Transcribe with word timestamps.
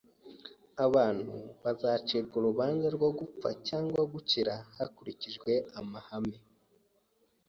Abantu 0.85 1.33
bazacirwa 1.63 2.35
urubanza 2.39 2.87
rwo 2.95 3.09
gupfa 3.19 3.47
cyangwa 3.67 4.01
gukira 4.13 4.53
hakurikijwe 4.75 5.51
amahame 5.79 6.37